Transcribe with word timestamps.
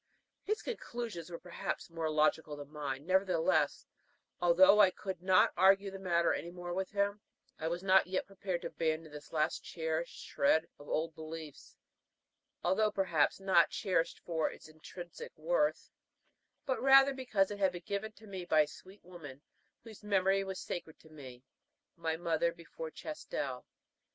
His 0.41 0.63
conclusions 0.63 1.29
were 1.29 1.37
perhaps 1.37 1.91
more 1.91 2.09
logical 2.09 2.55
than 2.57 2.71
mine; 2.71 3.05
nevertheless, 3.05 3.85
although 4.41 4.79
I 4.79 4.89
could 4.89 5.21
not 5.21 5.53
argue 5.55 5.91
the 5.91 5.99
matter 5.99 6.33
any 6.33 6.49
more 6.49 6.73
with 6.73 6.89
him, 6.89 7.21
I 7.59 7.67
was 7.67 7.83
not 7.83 8.07
yet 8.07 8.25
prepared 8.25 8.61
to 8.63 8.69
abandon 8.69 9.11
this 9.11 9.31
last 9.31 9.63
cherished 9.63 10.17
shred 10.25 10.67
of 10.79 10.89
old 10.89 11.13
beliefs, 11.13 11.75
although 12.63 12.89
perhaps 12.89 13.39
not 13.39 13.69
cherished 13.69 14.17
for 14.21 14.49
its 14.49 14.67
intrinsic 14.67 15.37
worth, 15.37 15.91
but 16.65 16.81
rather 16.81 17.13
because 17.13 17.51
it 17.51 17.59
had 17.59 17.71
been 17.71 17.83
given 17.85 18.11
to 18.13 18.25
me 18.25 18.43
by 18.43 18.61
a 18.61 18.67
sweet 18.67 19.03
woman 19.05 19.43
whose 19.83 20.01
memory 20.03 20.43
was 20.43 20.59
sacred 20.59 20.97
to 21.01 21.11
my 21.11 21.21
heart 21.29 21.41
my 21.95 22.17
mother 22.17 22.51
before 22.51 22.89
Chastel. 22.89 23.67